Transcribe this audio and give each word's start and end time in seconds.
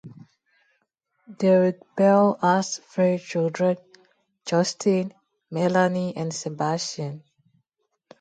Derek 1.37 1.77
Bell 1.95 2.35
has 2.41 2.77
three 2.79 3.19
children, 3.19 3.77
Justin, 4.47 5.13
Melanie 5.51 6.17
and 6.17 6.33
Sebastian. 6.33 7.21